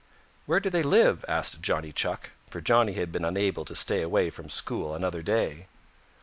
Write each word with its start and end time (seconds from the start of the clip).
"Where 0.47 0.59
do 0.59 0.71
they 0.71 0.81
live?" 0.81 1.23
asked 1.27 1.61
Johnny 1.61 1.91
Chuck, 1.91 2.31
for 2.49 2.59
Johnny 2.59 2.93
had 2.93 3.11
been 3.11 3.23
unable 3.23 3.65
to 3.65 3.75
stay 3.75 4.01
away 4.01 4.31
from 4.31 4.49
school 4.49 4.95
another 4.95 5.21
day. 5.21 5.67